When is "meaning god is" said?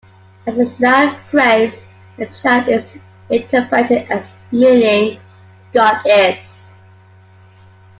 4.51-6.73